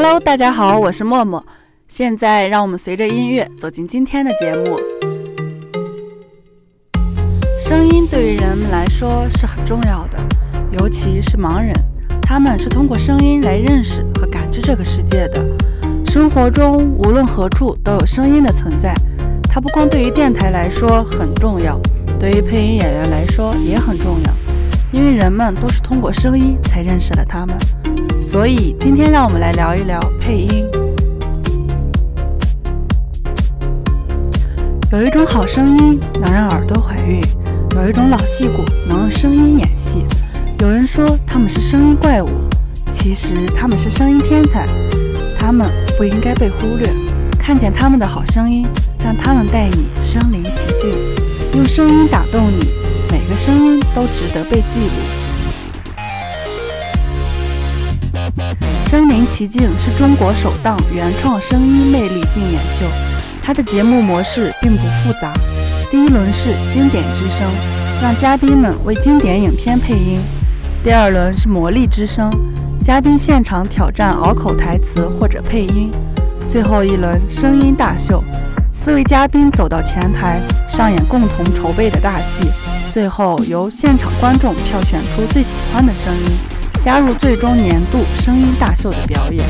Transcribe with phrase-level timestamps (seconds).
[0.00, 1.44] Hello，大家好，我是默默。
[1.88, 4.76] 现在让我们随着音乐走进今天的节目。
[7.60, 10.20] 声音对于人们来说是很重要的，
[10.70, 11.74] 尤其是盲人，
[12.22, 15.44] 他们是通过声音来认识和感知这个世界的。
[16.06, 18.94] 生活中无论何处都有声音的存在，
[19.50, 21.76] 它不光对于电台来说很重要，
[22.20, 24.32] 对于配音演员来说也很重要，
[24.92, 27.58] 因为人们都是通过声音才认识了他们。
[28.30, 30.66] 所以今天让我们来聊一聊配音。
[34.92, 37.22] 有一种好声音能让耳朵怀孕，
[37.74, 40.04] 有一种老戏骨能用声音演戏。
[40.60, 42.28] 有人说他们是声音怪物，
[42.92, 44.68] 其实他们是声音天才，
[45.38, 45.66] 他们
[45.96, 46.86] 不应该被忽略。
[47.38, 48.66] 看见他们的好声音，
[49.02, 50.92] 让他们带你身临其境，
[51.54, 52.66] 用声音打动你，
[53.10, 55.17] 每个声音都值得被记录。
[58.88, 62.86] 身临其境是中国首档原创声音魅力竞演秀。
[63.42, 65.30] 它的节目模式并不复杂，
[65.90, 67.46] 第一轮是经典之声，
[68.00, 70.20] 让嘉宾们为经典影片配音；
[70.82, 72.30] 第二轮是魔力之声，
[72.82, 75.90] 嘉宾现场挑战拗口台词或者配音；
[76.48, 78.24] 最后一轮声音大秀，
[78.72, 82.48] 四位嘉宾走到前台上演共同筹备的大戏，
[82.90, 86.57] 最后由现场观众票选出最喜欢的声音，
[86.88, 89.44] 加入最终年度声音大秀的表演。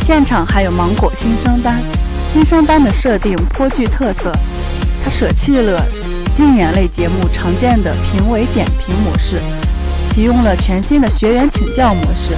[0.00, 1.82] 现场还有芒果新生班。
[2.32, 4.32] 新生班的设定颇具特色，
[5.02, 5.84] 它舍弃了
[6.36, 9.40] 竞演类节目常见的评委点评模式，
[10.04, 12.30] 启用了全新的学员请教模式。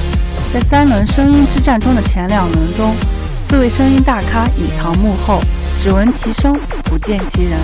[0.51, 2.95] 在三轮声音之战中的前两轮中，
[3.37, 5.43] 四位声音大咖隐藏幕后，
[5.83, 7.61] 只闻其声不见其人。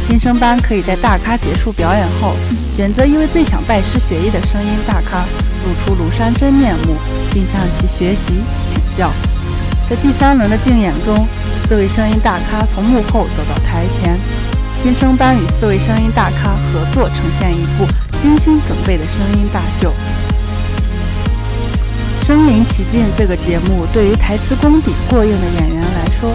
[0.00, 2.34] 新生班可以在大咖结束表演后，
[2.74, 5.24] 选择一位最想拜师学艺的声音大咖，
[5.64, 6.96] 露出庐山真面目，
[7.32, 8.34] 并向其学习
[8.68, 9.10] 请教。
[9.88, 11.26] 在第三轮的竞演中，
[11.66, 14.18] 四位声音大咖从幕后走到台前，
[14.82, 17.86] 新生班与四位声音大咖合作，呈现一部
[18.20, 19.92] 精心准备的声音大秀。
[22.26, 26.32] 身临其境这个节目对于台词功底过硬的演员来说，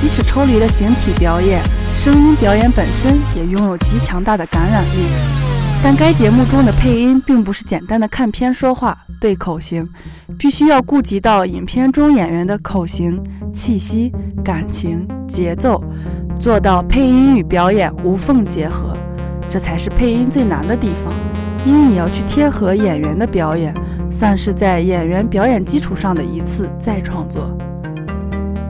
[0.00, 1.60] 即使抽离了形体表演，
[1.96, 5.04] 声音表演本身也拥有极强大的感染力。
[5.82, 8.96] 但该节目中的配音并不是简单的看片说话。
[9.20, 9.88] 对口型，
[10.38, 13.20] 必须要顾及到影片中演员的口型、
[13.52, 14.12] 气息、
[14.44, 15.82] 感情、节奏，
[16.38, 18.96] 做到配音与表演无缝结合，
[19.48, 21.12] 这才是配音最难的地方。
[21.66, 23.72] 因为你要去贴合演员的表演，
[24.12, 27.56] 算是在演员表演基础上的一次再创作。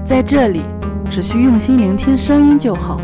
[0.04, 0.62] 在这里，
[1.10, 3.00] 只需用心聆听声音就好，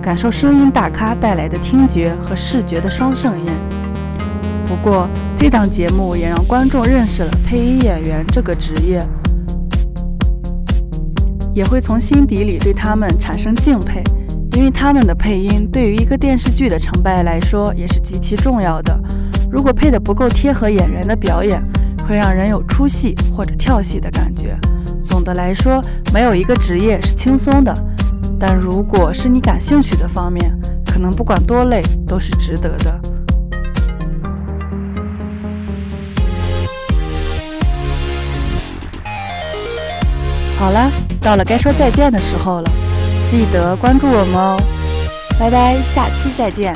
[0.00, 3.52] 感受声音大咖带来的听觉和视觉的双盛宴。
[4.64, 9.02] 不过，这档节目也让观众认识了配音演员这个职业，
[11.52, 14.02] 也会从心底里对他们产生敬佩，
[14.52, 18.98] 因为他们的配音对于一个电视剧的成败来说也是极其重要的。
[19.52, 21.62] 如果配得不够贴合演员的表演，
[22.08, 24.56] 会让人有出戏或者跳戏的感觉。
[25.04, 27.76] 总的来说，没有一个职业是轻松的，
[28.40, 33.00] 但如果是你感兴趣的方面，可能不管多累都是值得的。
[40.58, 42.70] 好了，到了该说再见的时候了，
[43.30, 44.56] 记得关注我们哦，
[45.38, 46.74] 拜拜，下期再见。